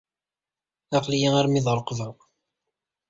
Aql-iyi 0.97 1.29
armi 1.39 1.61
d 1.65 1.67
rreqba. 1.77 2.07